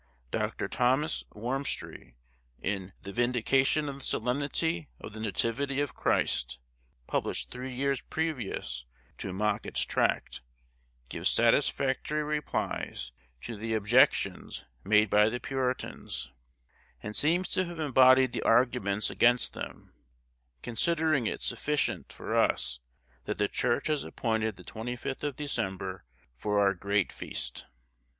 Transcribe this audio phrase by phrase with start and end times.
[0.31, 0.67] Dr.
[0.67, 2.15] Thomas Warmstry,
[2.59, 6.57] in 'The Vindication of the Solemnity of the Nativity of Christ,'
[7.05, 8.85] published three years previous
[9.19, 10.41] to Mockett's tract,
[11.09, 13.11] gives satisfactory replies
[13.41, 16.31] to the objections made by the Puritans,
[17.03, 19.93] and seems to have embodied the arguments against them,
[20.63, 22.79] considering it sufficient for us
[23.25, 26.05] that the Church has appointed the 25th of December
[26.35, 27.67] for our great feast.